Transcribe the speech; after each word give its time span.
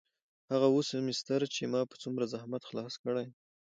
هغه 0.51 0.65
اووه 0.69 0.83
سمستره 0.91 1.47
چې 1.55 1.63
ما 1.73 1.81
په 1.91 1.95
څومره 2.01 2.29
زحمت 2.33 2.61
خلاص 2.69 2.93
کړل. 3.03 3.27